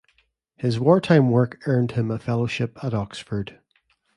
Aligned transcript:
His 0.55 0.79
war 0.79 0.99
time 0.99 1.29
work 1.29 1.61
earned 1.67 1.91
him 1.91 2.09
a 2.09 2.17
fellowship 2.17 2.83
at 2.83 2.91
Oxford. 2.91 3.59